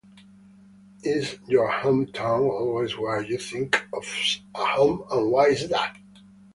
[1.03, 5.95] Is your hometown always where you think of as home and why is that?